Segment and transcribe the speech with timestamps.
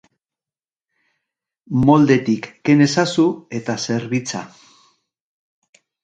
[1.89, 3.25] Moldetik ken ezazu
[3.59, 4.41] eta zerbitza.